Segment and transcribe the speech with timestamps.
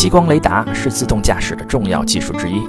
[0.00, 2.66] 激光雷达是自动驾驶的重要技术之一，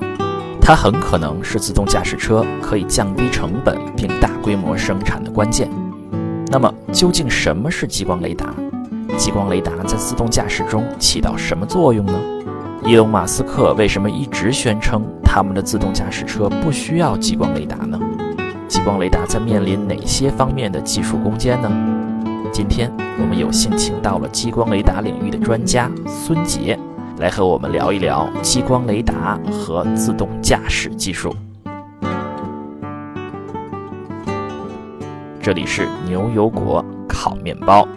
[0.60, 5.70] 它很可能是自动驾驶车可以降低成本并大规模生产的关键。
[6.48, 8.54] 那么，究竟什么是激光雷达？
[9.16, 12.20] 激光雷达在自动驾驶中起到什么作用呢？
[12.84, 17.98] 伊隆·马斯克为什么一直宣称他们的自动驾驶车不需要激光雷达呢？
[18.68, 21.72] 激光雷达在面临哪些方面的技术攻坚呢？
[22.52, 22.92] 今天
[23.22, 26.78] 我们有幸请到了激光雷达领域的专家孙杰，
[27.22, 31.32] 来和我们聊一聊激光雷达和自动驾驶技术。
[35.40, 37.88] 这里是牛油果烤面包。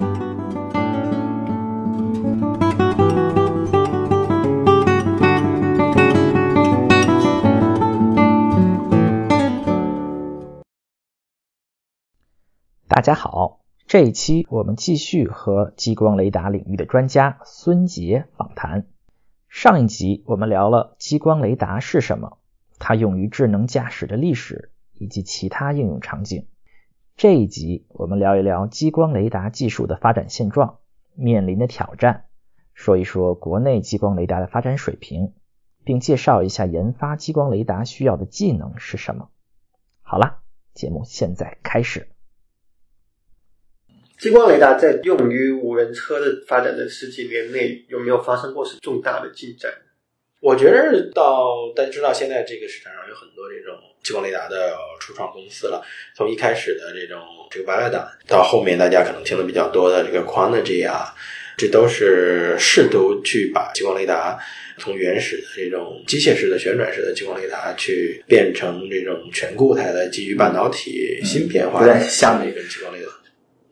[12.86, 13.64] 大家好。
[13.86, 18.93] 这一期我们继续和激光雷达领域的专家孙杰访谈。
[19.56, 22.38] 上一集我们聊了激光雷达是什么，
[22.80, 26.48] 它用于智能驾驶的历史以及其他应用场景。
[27.16, 30.78] 这一集我们聊一聊激光雷达技术的发展现状、
[31.14, 32.24] 面临的挑战，
[32.74, 35.34] 说一说国内激光雷达的发展水平，
[35.84, 39.28] 并介绍一下研发激光雷达需要的技能是什么。
[40.02, 40.40] 好了，
[40.74, 42.08] 节目现在开始。
[44.18, 49.70] 激光雷达在用于无人车的发展的十几年内，有没有发生过是重大的进展？
[50.40, 55.82] 我觉得到大家知道，现在这个市场上有很多这种激光雷达的初创公司了。
[56.14, 61.14] 从一开始的这种这个 Velodyne，到后面大家可能听的比较多的这个 Quantigy 啊，
[61.56, 64.38] 这都是试图去把激光雷达
[64.78, 73.08] 从原始的这种机械式的旋转式的激光雷达，去变成这种全固态的基于半导体芯片化的像一个激光雷达。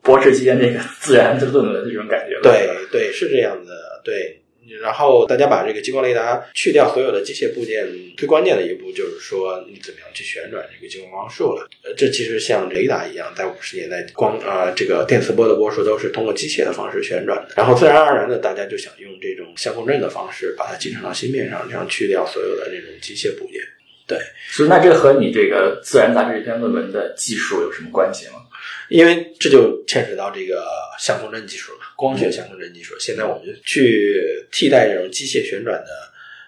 [0.03, 4.39] 博士期间那个 自然之论的这种感觉，对对是这样的，对。
[4.81, 7.85] 然后大家把这个激光雷达去掉所有的机械部件，
[8.17, 11.67] 最关键的一步就是说你怎么样去旋转这个激光光束了。
[11.83, 17.53] 呃，这其实像雷达一样，在五十年代光啊这个电磁波的波束都是通过机械的方式旋转的。
[17.57, 23.61] 然后自然而然的，大家就想用这种相控阵的方式把它集成到芯片上，这样去掉所有的这种机械部件。
[24.07, 24.17] 对，
[24.49, 28.42] 所以那这和你这个自然杂志这篇论文的技术有什么关系吗？
[28.89, 30.63] 因为这就牵扯到这个
[30.99, 32.93] 相控阵技术了，光学相控阵技术。
[32.99, 35.87] 现在我们就去替代这种机械旋转的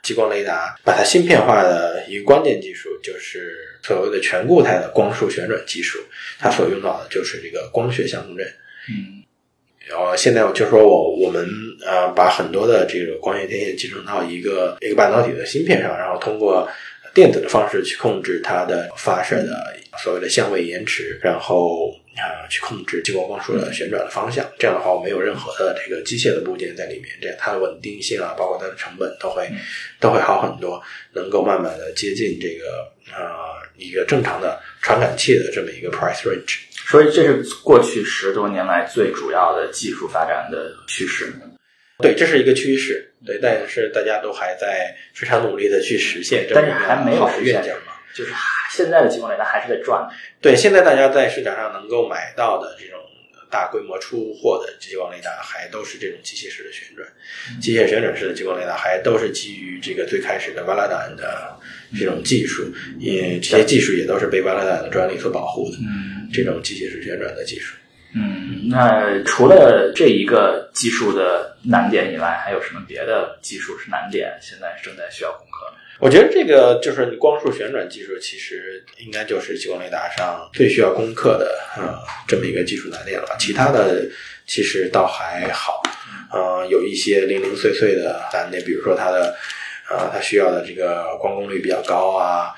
[0.03, 5.99] 激光雷达，把它芯片化的一个关键技术，就是所谓的全固态的光束旋转技术。
[6.37, 8.45] 它所用到的就是这个光学相控阵。
[8.89, 9.23] 嗯，
[9.87, 11.47] 然后现在就说我我们
[11.83, 16.69] 呃把很多的这个光学天线集成到一个一个半导体的芯片上，然后通过
[17.13, 21.91] 电子的方式去控制它的发射的所谓的相位延迟，然后。
[22.17, 29.49] 啊，去控制激光光束的旋转的方向，这样的话，我没有任何的这个机械的部件在里面，这样它的稳定性啊，包括它的成本都会
[29.99, 30.81] 都会好很多，
[31.13, 33.27] 能够慢慢的接近这个呃
[33.77, 36.59] 一个正常的传感器的这么一个 price range。
[36.87, 41.33] 所以这是过去十多年来最主要的技术发展的趋势。
[41.99, 43.11] 对，这是一个趋势。
[43.25, 47.93] 对，但是大家都还在非常努力的去实现，但是还没有实现嘛。
[48.13, 48.31] 就是
[48.75, 50.05] 现在的激光雷达还是在转。
[50.41, 52.99] 对，现在大家在市场上能够买到的这种
[53.49, 57.07] 大规模出货的激光雷达，还都是这种机械式的旋转，
[57.61, 61.57] 机械旋转式的激光雷达，还都是基于这个最开始的 d a n 的
[61.97, 62.63] 这种技术，
[62.99, 65.77] 也这些技术也都是被 d a n 的专利所保护的。
[65.77, 67.77] 嗯，这种机械式旋转的技术。
[68.13, 74.31] 嗯，那除了这一个技术的难点以外，还有什么别的技术是难点？
[74.41, 75.73] 现在正在需要攻克？
[75.99, 81.97] 我觉得这个就是你光束旋转技术，其实应该就是激光雷达上最需要攻克的呃
[82.27, 83.35] 这么一个技术难点了。
[83.39, 84.05] 其他的
[84.45, 85.81] 其实倒还好，
[86.33, 89.35] 呃，有一些零零碎碎的难点，比如说它的
[89.89, 92.53] 啊，它需要的这个光功率比较高啊，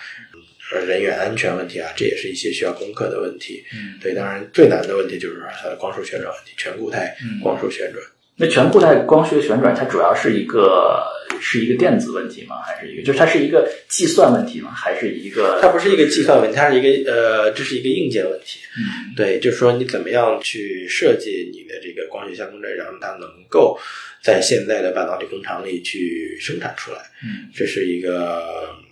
[0.87, 3.63] 人员安全问题啊，这也是一些需要攻克的问题。
[3.71, 8.03] 嗯，对，当然最难的问题就是它的光束旋转问题，全固态光束旋转。
[8.39, 11.03] 那全固态光学旋转，它主要是一个
[11.39, 12.57] 是一个电子问题吗？
[12.63, 14.71] 还是一个就是它是一个计算问题吗？
[14.71, 15.59] 还是一个？
[15.59, 18.59] 它不是一个计算问题，它是一个呃，这是一个硬件问题。
[18.77, 23.79] 嗯，对，就是说你怎么样去设计你的这个光学相控阵，让它能够
[24.21, 26.99] 在现在的半导体工厂里去生产出来。
[27.23, 28.43] 嗯，这是一个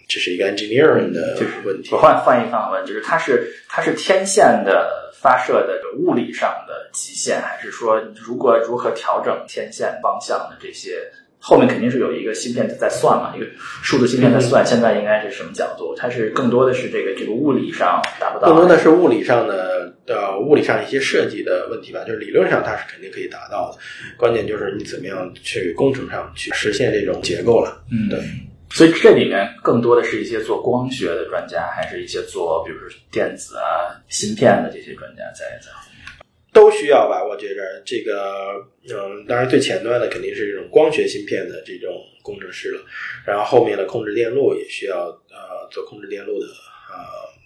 [0.07, 1.89] 这是一个 engineering 的问题。
[1.93, 5.03] 我换换一个方问，就是它是它是天线的。
[5.17, 10.99] 发射的物理上的极限，还是说如果如何调整天线方向的这些，
[11.39, 15.95] 后面肯定是有一个芯片在算嘛，一个数字芯片在算，现在应该是什么角度？
[15.97, 23.79] 它是更多的是这个这个物理上达不到，更多的是物理上的的物理上一些设计的问题吧，就是理论上它是肯定可以达到的，
[24.17, 27.81] 关键就是你怎么样去工程上去实现这种结构了。
[27.91, 28.19] 嗯，对。
[28.75, 35.71] 所以这里面更多的是一些做光学的专家，还是一些做比如说电子啊、芯片的这些专家在在。
[36.51, 41.91] 都需要吧，我觉着这个，嗯，当然最前端的肯定是这种光学芯片的这种
[42.21, 42.81] 工程师了，
[43.25, 46.95] 然后后面的控制电路也需要呃做控制电路的呃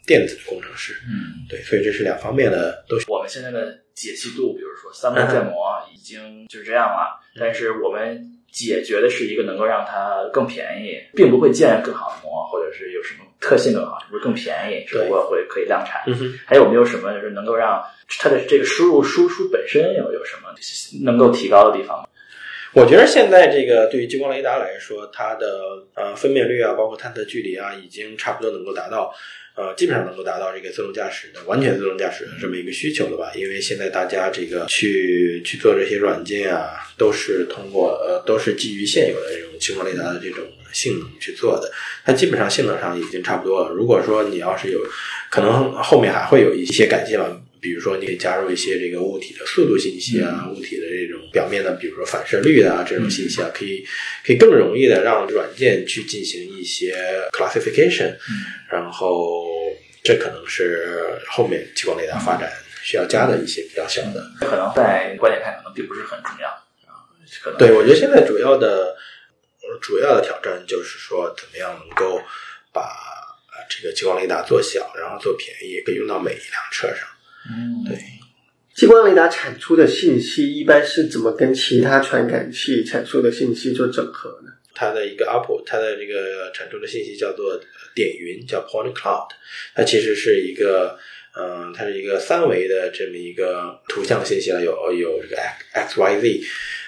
[0.06, 5.56] 电子的工程师，嗯，对，所以这是两方面的都需我们现在的解析度，比如说三维建模
[5.92, 14.86] 已经就这样了，但是我们解决的是一个能够让它更便宜，并不会建更好的膜，或者是有什么特性更好，是不是更便宜？
[14.88, 16.02] 只不过会可以量产。
[16.08, 17.84] 嗯，还有没有什么就是能够让
[18.20, 20.50] 它的这个输入输出本身有有什么
[21.04, 22.08] 能够提高的地方？
[22.74, 29.14] 我觉得现在这个对于激光雷达来说，它的呃分辨率啊，包括探测距离啊，已经差不多能够达到。
[29.56, 33.30] 呃，基本上能够达到这个自动驾驶的完全自动驾驶的这么一个需求了吧？
[33.36, 41.70] 因为现在大家这个去去做这些软件啊，都是通过呃，都是基于现有的这种激光雷达的这种性能去做的。
[42.06, 43.70] 它基本上性能上已经差不多了。
[43.72, 44.80] 如果说你要是有
[45.30, 47.30] 可能后面还会有一些改进吧，
[47.62, 53.86] 比如说你可以加入一些这个物体的速度信息啊，物体的这种表面的，比如说反射率啊这种信息啊，可以
[54.26, 56.96] 可以更容易的让软件去进行一些
[57.34, 58.16] classification，
[58.72, 59.46] 然后
[60.04, 62.50] 这可能是后面激光雷达发展
[62.82, 64.32] 需要加的一些比较小的。
[64.40, 66.48] 可能在观点看可能并不是很重要
[66.88, 67.04] 啊，
[67.44, 68.96] 可能对，我觉得现在主要的
[69.62, 72.22] 呃主要的挑战就是说，怎么样能够
[72.72, 77.06] 把呃这个激光雷达做小，然后做便宜，可以用到每一辆车上。
[77.48, 77.98] 嗯，对。
[78.76, 84.52] 激光雷达产出的信息一般是怎么跟其他传感器产出的信息做整合呢？
[84.74, 87.60] 它的一个 output，它的这个产出的信息叫做
[87.94, 89.28] 点云，叫 point cloud。
[89.76, 90.98] 它其实是一个，
[91.36, 95.38] 嗯、它是一个三维的这么一个图像信息了，有有这个
[95.74, 96.42] x y z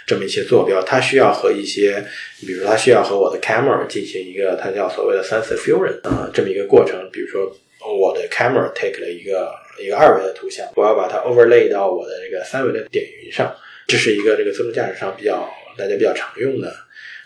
[0.07, 2.01] 这么一些坐标，它需要和一些，
[2.39, 7.09] 比如说它需要和我的 camera 进行一个它叫所谓的 sensor fusion 啊、这么一个过程。
[7.11, 7.53] 比如说
[7.85, 13.55] 我的 camera take 了一个一个二维的图像，我要把它 overlay 到我的这个三维的点云上，
[13.87, 16.73] 这是一个这个自动驾驶上比较大家比较常用的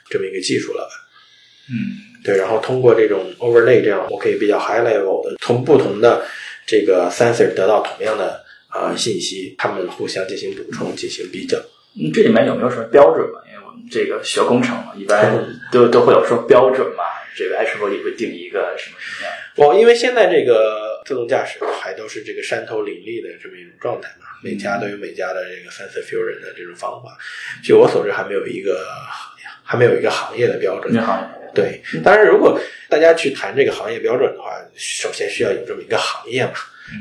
[0.10, 0.92] 这么一个技术了吧。
[1.70, 6.26] 嗯，对，然后通过这种 overlay，这样我可以比较 high level 的从不同的
[6.66, 11.58] 这个 sensor 得到同样的啊、呃信息，它们互相进行补充、进行比较。
[11.98, 13.40] 嗯这里面有没有什么标准嘛？
[13.48, 17.04] 因为我们这个学工程嘛，一般都都会有说标准嘛。
[17.38, 19.34] 这个 H 也会定一个什么什么样？
[19.56, 27.18] 我因为现在这个自动驾驶还都是这个山头林立的这么一种状态嘛，每家都有每家的这个 sensor fusion 的这种方法。
[27.64, 28.86] 据我所知，还没有一个
[29.64, 30.98] 还没有一个行业的标准你。
[30.98, 32.60] 好，对，当然，如果
[32.90, 36.54] 大家去谈这个行业标准的话，首先需要有这么一个行业嘛。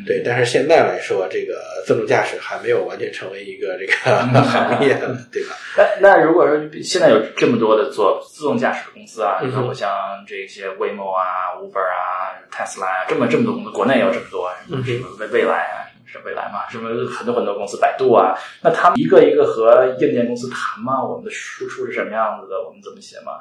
[0.07, 3.93] 对，但是现在来说，这个自动驾驶还没有完全成为一个这个
[4.43, 4.95] 行业，
[5.31, 5.55] 对吧？
[5.77, 9.91] 那那如果说现在有这么多的做自动驾驶的公司啊，包括像
[10.27, 21.05] 这些 Waymo 啊、Uber 啊、Tesla 啊，这么这么多公司，国内有这么多，什么未未来啊，什么是未来嘛，什么很多很多公司，百度啊，那他们一个一个和硬件公司谈吗？
[21.05, 22.57] 我们的输出是什么样子的？
[22.65, 23.33] 我们怎么写嘛？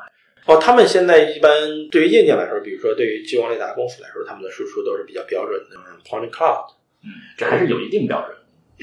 [0.46, 1.52] 哦，他们现在一般
[1.90, 6.74] 对于硬件来说，比如说对于激光雷达公司来说，他们的输出都是比较标准的嗯 point cloud。
[7.04, 8.38] 嗯，这还是有一定标准。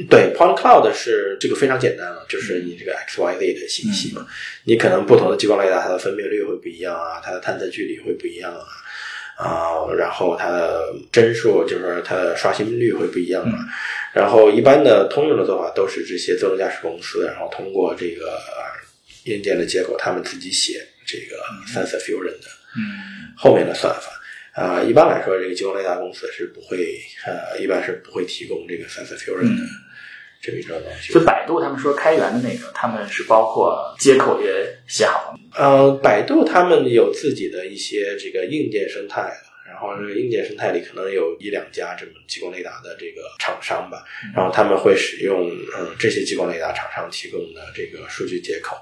[0.08, 4.26] 对，point cloud 是这个非常简单了，就是你这个 x y z 的信息嘛，
[4.64, 8.64] 你可能不同的激光雷达它的分辨率会不一样啊，它的探测距离会不一样啊，
[9.36, 13.58] 啊、然后它的帧数就是它的刷新率会不一样啊，
[14.14, 18.38] 然后一般的通用的做法都是这些自动驾驶公司，然后通过这个
[19.24, 21.36] 硬件的接口，他们自己写这个
[21.66, 24.10] sensor fusion 的嗯后面的算法。
[24.52, 29.64] 啊、一般来说，这个激光雷达公司是不会，呃，一般是不会提供这个 sensor fusion 的
[30.42, 31.12] 这么一种东西。
[31.12, 35.38] 就百度他们说开源的那个，他们是包括接口也写好了。
[35.56, 39.32] 呃，百度他们有自己的一些这个硬件生态，
[39.80, 48.76] 后这个硬件生态里可能有一两家这么激光雷达的这个厂商吧，然后他们会使用嗯这些激光雷达厂商提供的这个数据接口，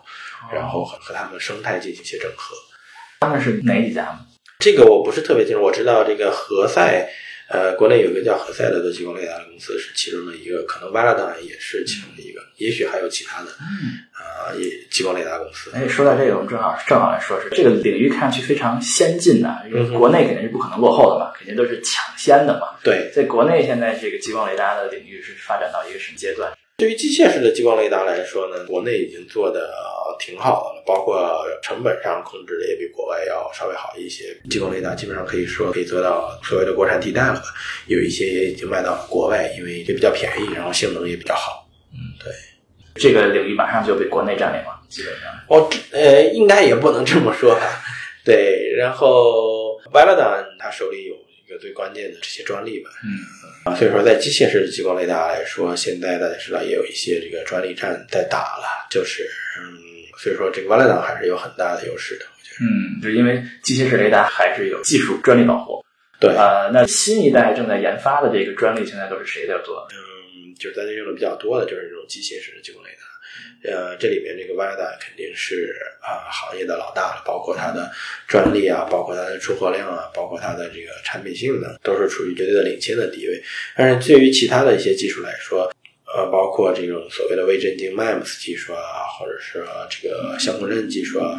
[0.53, 2.57] 然后和和他们生态进行一些整合。
[3.21, 4.19] 他们是哪几家？
[4.59, 7.09] 这个我不是特别清楚，我知道这个何赛，
[7.49, 13.51] 呃，国内有一个叫何赛的做激光雷达的公司是其中的一个，可能 Velodyne 也是其中的一个，也许还有其他的，
[14.13, 15.71] 啊、也激光雷达公司。
[15.73, 22.77] 哎，说到这个，我们正好正好来说是这个领域看上去非常先进呐、因为国内肯定是不可能落后的嘛，肯定都是抢先的嘛。
[22.85, 26.53] 对，在国内现在这个激光雷达的领域是发展到一个什么阶段？
[26.79, 29.69] 对于机械式的激光雷达来说呢，国内已经做的
[30.17, 34.27] 挺好的了，包括成本上控制的也比国外要稍微好一些。
[34.49, 37.43] 激光雷达基本上可以说可以做到所谓的国产替代了吧，
[37.89, 41.69] 有一些也已经卖到国外，因为也比较便宜，然后性能也比较好。
[41.91, 42.33] 嗯，对
[42.95, 45.33] 这个领域马上就被国内占领了，基本上。
[45.49, 47.83] 哦，呃，应该也不能这么说吧。
[48.25, 51.17] 对，然后 v a l a d a n 他手里有
[51.49, 52.91] 一个最关键的这些专利吧。
[53.03, 53.09] 嗯
[53.65, 59.23] 啊，所以说在机械式的激光雷达来说，现在大家知道也有一些这个专利战在打了，就是
[59.59, 59.81] 嗯，
[60.19, 62.57] 所以说这个 d a n 还是有很大的优势的，我觉得。
[62.61, 65.83] 嗯，就因为机械式雷达还是有技术专利保护。
[66.21, 69.89] 对，呃，那新一代正在研发的这个专利现在都是谁在做？
[69.91, 73.08] 嗯，就是大家用的比较多的就是这种机械式的激光雷达。
[73.65, 77.91] 呃，这里面这个 VADA 肯定是啊、行业的老大了，包括它的
[78.27, 83.43] 专利啊，包括它的出货量啊，包括它的这个产品性能，都是处于绝对的领先的地位。
[83.77, 85.71] 但是对于其他的一些技术来说，
[86.07, 91.39] 呃，包括这种所谓的微震镜 MEMS 技术啊，或者是、这个相控阵技术啊，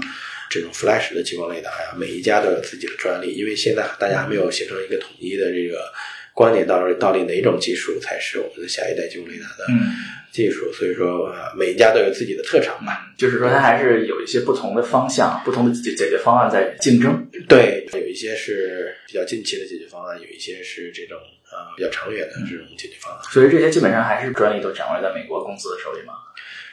[0.50, 5.92] 这种 Flash 的激光雷达呀，每一家都有自己的专利，因为现在大家还没有形成一个统一的这个
[6.40, 9.92] 观点，到底到底哪种技术才是我们的下一代激光雷达的嗯，
[10.32, 13.12] 技术，所以说呃每一家都有自己的特长吧。
[13.18, 17.28] 就是说它还是有一些不同的方向、不同的解解决方案在竞争。
[17.50, 21.18] 对，有一些是比较近期的解决方案，有一些是这种
[21.52, 23.20] 呃比较长远的这种解决方案。
[23.30, 26.14] 所以这些基本上还是专利都掌握在美国公司的手里嘛。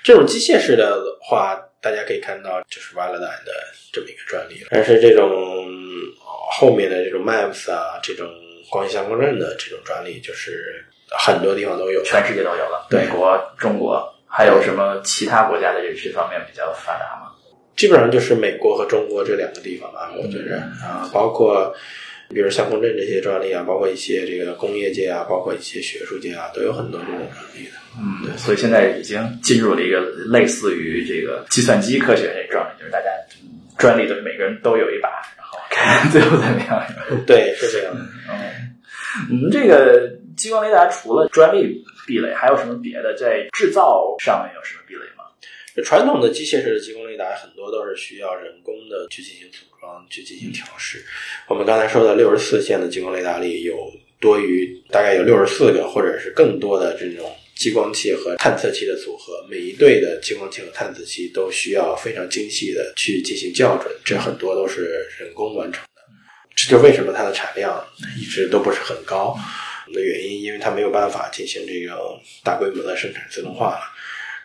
[0.05, 3.53] 这种机械式的话，大家可以看到就是 v a l a d a 的
[3.93, 8.31] 这么一个专利，但是这种呃后面的这种 MAPS 啊，这种
[8.71, 12.03] 光学相控阵的这种专利，就是很多地方都有。
[12.03, 17.33] 全世界都有了，美国、中国，还有什么其他国家的这这方面比较发达吗？
[17.77, 21.75] 基本上就是美国和中国这两个地方吧，我觉着啊，包括
[22.31, 27.73] 比如相控阵这些专利啊，包括一些这个工业界啊，包括一些学术界啊，都有很多这种专利的。
[27.99, 33.11] 嗯，对，所以现在已经进入了一个类似于这个计算机科学这状态，就是大家
[33.43, 36.83] 嗯专利都是每个人都有一把，然后看最后怎么样。
[37.27, 38.01] 对，是这样的。
[39.31, 43.17] 我们，这个激光雷达除了专利壁垒，还有什么别的？
[43.17, 45.25] 在制造上面有什么壁垒吗？
[45.85, 51.05] 传统的机械式的激光雷达很多都是需要人工的去进行组装、去进行调试。
[51.49, 53.77] 我们刚才说的六十四线的激光雷达里有
[54.19, 65.86] 多于大概有六十四个或者是更多的这种激光器和探测器的组合，每一对的激光器和探测器都需要非常精细的去进行校准，这很多都是人工完成。
[66.67, 67.85] 这就为什么它的产量
[68.19, 69.37] 一直都不是很高
[69.93, 71.97] 的原因，因为它没有办法进行这个
[72.43, 73.81] 大规模的生产自动化了。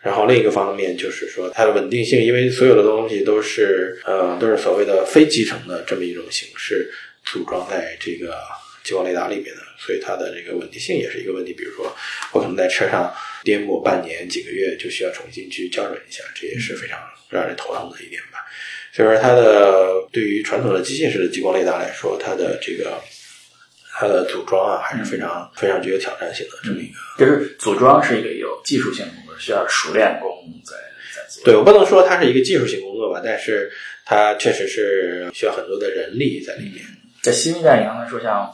[0.02, 6.92] 然后另一个方面就是说它的稳定性，因为所有的东西都是呃都是所谓的非集成的这么一种形式
[7.24, 8.36] 组装在这个
[8.82, 11.52] 激光雷达里面的，所以它的这个稳定性也是一个问题。
[11.52, 11.96] 比如说
[12.32, 13.12] 我可能在车上
[13.44, 16.98] 颠簸半年几个月，就需要重新去校准一下，这也是非常
[17.30, 18.41] 让人头疼的一点吧。
[18.92, 23.00] 所以说它的对于传统的机械式的激光雷达来说，它的这个
[23.94, 26.98] 它的组装啊还是非常非常具有挑战性的这么一个。
[27.18, 30.30] 就是组装是一个有技术性的工作，需要熟练工
[30.64, 30.76] 在
[31.14, 31.44] 在做。
[31.44, 33.72] 对我不能说它是一个技术性工作吧，但是
[34.04, 36.84] 它确实是需要很多的人力在里面。
[37.22, 38.52] 在新一代，你刚才说像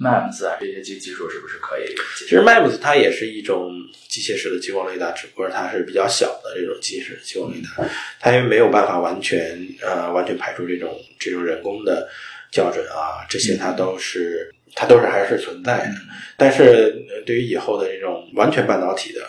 [0.00, 1.94] MEMS 啊这些技技术是不是可以？
[2.18, 3.70] 其实 MEMS 它也是一种
[4.08, 7.84] 机械式的激光雷达，只不过它是比较小的这种机械式的激光雷达，
[8.18, 12.08] 它因为没有办法完全呃完全排除这种这种人工的
[12.50, 15.94] 校准啊，这些它都是它都是还是存在的。
[16.38, 19.20] 但是呃对于以后的这种完全半导体的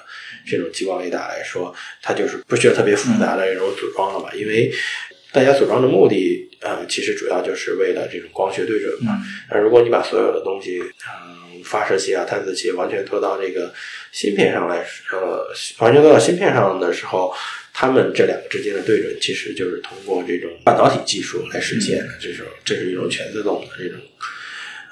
[0.48, 4.72] 这种激光雷达来说，它就是不需要特别复杂的这种组装了嘛，因为
[5.32, 9.18] 大家组装的目的，呃，其实主要就是为了这种光学对准嘛。
[9.50, 13.74] 那、如果你把所有的东西，嗯、发射器啊、探测器完全拖到这个
[14.12, 15.48] 芯片上来，呃，
[15.80, 17.34] 完全拖到芯片上的时候，
[17.74, 22.10] 它们这两个之间的对准，其实就是通过这种半导体技术来实现的。
[22.20, 23.98] 这种这是一种全自动的这种，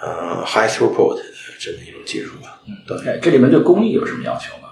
[0.01, 1.24] 呃，high throughput 的
[1.60, 2.62] 这么一种技术吧。
[2.67, 2.98] 嗯对。
[3.05, 4.69] 哎，这里面对工艺有什么要求吗？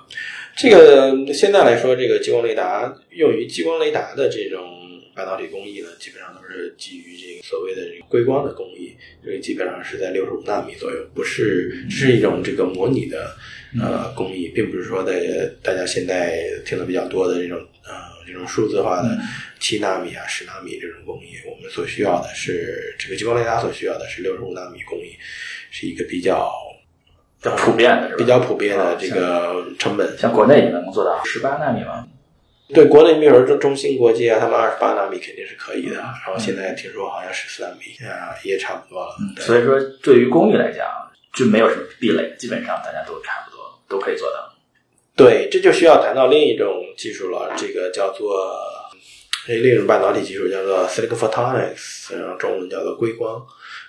[0.56, 4.77] 这个现在来说，这个激光雷达用于激光雷达的这种
[5.18, 8.96] 半导体工艺呢，基本上都是基于这个所谓的这个硅光的工艺，
[9.26, 13.36] 这个基本上是在六十五纳米左右，不是是一种这个模拟的
[13.82, 17.92] 呃工艺，并不是说在大家现在听的比较多的这种呃
[18.28, 19.18] 这种数字化的
[19.60, 25.16] 七纳米啊、十纳米这种工艺，我们所需要的是这个激光雷达所需要的是六十五纳米工艺，
[25.72, 26.48] 是一个比较
[27.42, 28.16] 比较普遍的？
[28.18, 30.16] 比较普遍的这个成本。
[30.16, 32.08] 像国内你能做到十八纳米吗？
[32.74, 35.96] 对，国内比如说中中芯国际啊，他们二十八纳米肯定是可以的。
[35.96, 39.16] 然后现在听说好像十四纳米啊，也差不多了。
[39.40, 40.86] 所以说，对于工艺来讲，
[41.34, 44.54] 就没有什么壁垒，基本上大家都差不多都可以做到。
[45.16, 48.54] 对，这就需要谈到另一种技术了，这个叫做
[49.48, 53.42] 另一种半导体技术叫做 silicon photonics，然后中文叫做硅光。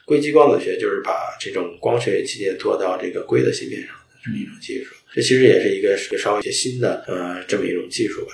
[0.04, 4.94] 硅基光子学就是把这种光学器件做到这个硅的芯片上的这么一种技术。
[5.12, 8.32] 这其实也是一个是个稍微一些新的呃这么一种技术吧。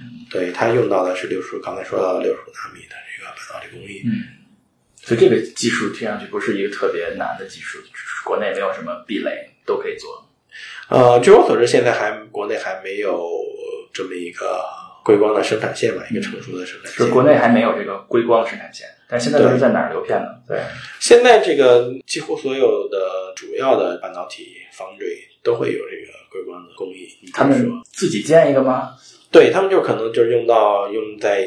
[0.00, 4.02] 嗯，对，它用到的是六十，刚才说到的六十五纳米的这个半导体工艺。
[4.04, 4.22] 嗯，
[4.96, 7.78] 所以这个技术听上去不是一个特别难的技术，
[8.24, 10.28] 国内没有什么壁垒，都可以做。
[10.88, 13.28] 呃，据我所知，现在还国内还没有
[13.92, 14.64] 这么一个
[15.04, 17.06] 硅光的生产线吧，一个成熟的生产线。
[17.06, 20.28] 是国内还没有这个硅光的生产线，但现在都是在哪儿流片呢？
[20.46, 20.60] 对，
[21.00, 27.08] 现在这个几乎所有的主要的半导体 foundry 都会有这个硅光的工艺。
[27.32, 28.92] 他们自己建一个吗？
[29.30, 31.46] 对他们就可能就是用到用在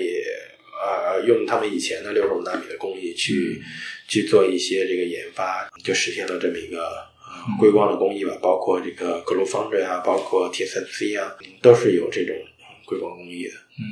[0.81, 3.61] 呃用他们以前的六十五纳米的工艺去
[4.07, 12.35] 去做一些这个研发，就实现了这么一个呃硅光的工艺吧，包括这个 Glue Foundry 啊，包括 TSMC 啊，都是有这种
[12.85, 13.53] 硅光工艺的。
[13.79, 13.83] 嗯，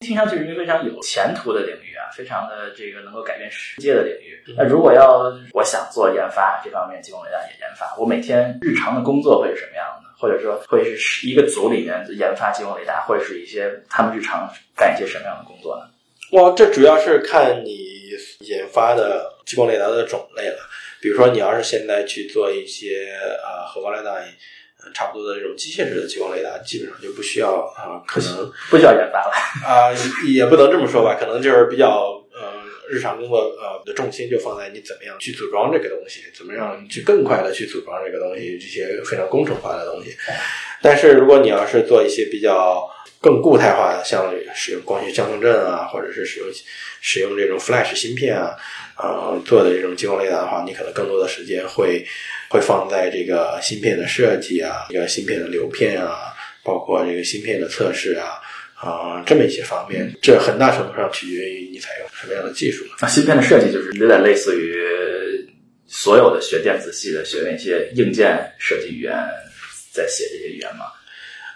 [0.00, 4.42] 听上去是一个非常有前途的领域啊，非常的这个能够改变世界的领域。
[4.56, 10.03] 那如果要我想做研发这方面，激光雷达也研发，我每天日常的工作会是什么样的？
[10.18, 15.90] 或者说会是一个组里面研发激光雷达，或者是一些他们日常干一些什么样的工作呢？
[16.32, 20.56] 哇，这主要是看你研发的激光雷达的种类了。
[21.00, 23.12] 比如说，你要是现在去做一些
[23.44, 24.14] 呃和光雷达
[24.94, 29.32] 差不多的这种机械式的激光雷达，基本上就不需要啊、可能不需要研发了。
[29.66, 29.92] 啊、
[30.26, 32.23] 也不能这么说吧，可能就是比较呃
[32.90, 40.14] 日常工作呃的重心就放在你怎么样去组装这个东西，怎么样去更快的去组装这个东西，这些非常工程化的东西。
[40.82, 42.88] 但是如果你要是做一些比较
[43.20, 46.48] 更固态化的，像使用光学相控阵啊，或者是使用
[47.00, 48.54] 使用这种 flash 芯片啊，
[48.98, 52.04] 呃做的这种激光雷达的话，你可能更多的时间会
[52.50, 58.42] 会放在这个芯片的设计啊，这个芯片的流片啊，包括这个芯片的测试啊。
[58.84, 62.84] 啊、这么一些方面，这很大程度上取决于你采用什么样的技术。
[63.00, 64.76] 那芯片的设计就是有点类似于
[65.86, 69.12] 所有的学电子系的学那些硬件设计语言
[69.92, 70.84] 在写这些语言嘛。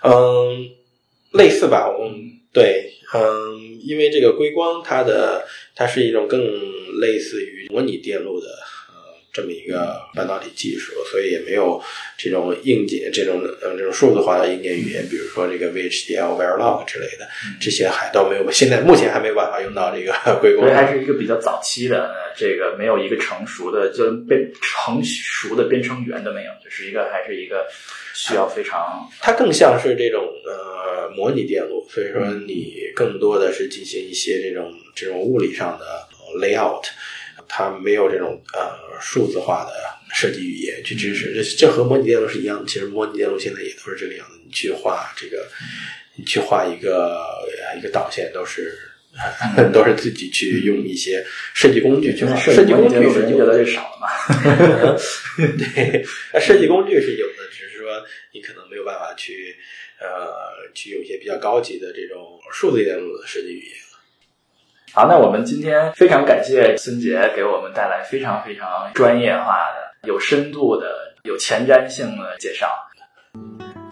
[0.03, 0.71] 嗯，
[1.33, 6.41] 类似吧，嗯，对，嗯，因为这个硅光它的它是一种更
[7.01, 8.57] 类似于模拟电路的呃
[9.38, 11.81] 这么一个半导体技术，所以也没有
[12.16, 17.29] 这种硬件这种呃这种数字化的硬件语言，比如说这个 VHDL、Verilog 之类的，
[17.61, 20.72] 这些还都没有，现在目前还没有办法用到这个硅谷所以。
[20.72, 27.64] 还是一个比较早期的，呃这个没有一个成熟的，就编成熟的编程语言都没有，就是一个还是一个
[28.14, 36.85] 需要非常它更像是这种呃模拟电路，所以说你更多的是进行一些这种这种物理上的呃 layout，
[37.49, 39.73] 它没有这种呃数字化的
[40.15, 41.35] 设计语言去支持。
[41.35, 44.39] 这这和模拟电路是一样的，其实模拟电路现在也都是这个样子。
[44.45, 45.49] 你去画这个，
[46.17, 47.19] 你去画一个
[47.77, 48.79] 一个导线都是。
[49.73, 54.07] 都是自己去用一些设计工具去画，设计工具是有的越来越少了嘛。
[55.75, 59.57] 对，那设计工具是有的，只是说你可能没有办法去
[59.99, 63.75] 呃去用一些比较高级的这种数字电路的设计语言。
[64.99, 70.89] 好，那我们今天非常感谢孙杰给我们带来非常非常专业化的、有深度的、
[71.23, 72.67] 有前瞻性的介绍。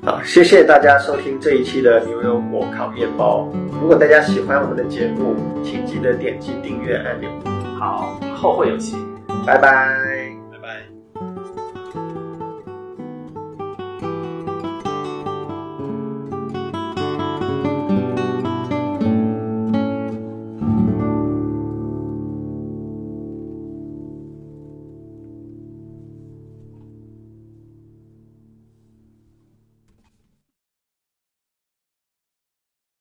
[0.05, 3.49] 好，谢谢大家收听这一期的牛油果烤面包。
[3.81, 7.31] 如果大家喜欢我们的节目，请记得点击订阅按钮。
[7.79, 8.97] 好，后会有期。
[9.47, 10.16] 拜拜。